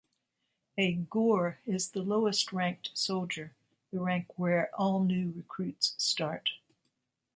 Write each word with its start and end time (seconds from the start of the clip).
A 0.79 0.95
gorr 0.95 1.57
is 1.67 1.91
the 1.91 2.01
lowest-ranked 2.01 2.89
soldier, 2.95 3.53
the 3.91 3.99
rank 3.99 4.29
where 4.39 4.71
all 4.75 5.03
new 5.03 5.31
recruits 5.37 5.93
start. 5.99 6.49